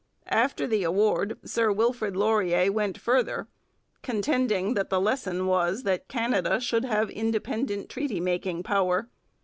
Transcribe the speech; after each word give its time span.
After 0.29 0.65
the 0.65 0.81
award 0.81 1.37
Sir 1.45 1.71
Wilfrid 1.71 2.15
Laurier 2.17 2.71
went 2.71 2.97
further, 2.97 3.47
contending 4.01 4.73
that 4.73 4.89
the 4.89 4.99
lesson 4.99 5.45
was 5.45 5.83
that 5.83 6.07
Canada 6.07 6.59
should 6.59 6.85
have 6.85 7.11
independent 7.11 7.87
treaty 7.87 8.19
making 8.19 8.63
power. 8.63 9.09